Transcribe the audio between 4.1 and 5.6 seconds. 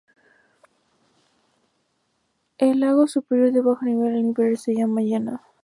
el inferior se llena.